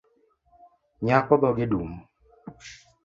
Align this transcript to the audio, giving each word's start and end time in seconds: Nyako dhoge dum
Nyako 1.05 1.33
dhoge 1.41 1.65
dum 1.71 1.89